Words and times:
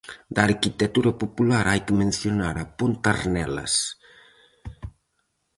Da 0.33 0.41
arquitectura 0.49 1.11
popular 1.23 1.63
hai 1.67 1.81
que 1.85 1.97
mencionar 2.01 2.55
a 2.63 2.65
ponte 2.77 3.07
Arnelas. 3.13 3.73